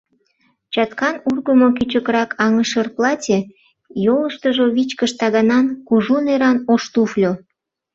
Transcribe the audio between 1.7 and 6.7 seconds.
кӱчыкрак аҥышыр платье, йолыштыжо вичкыж таганан, кужу неран